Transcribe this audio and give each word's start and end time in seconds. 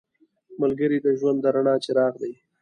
ملګری 0.61 0.97
د 1.01 1.07
ژوند 1.19 1.37
د 1.41 1.45
رڼا 1.55 1.75
څراغ 1.83 2.13
دی 2.21 2.33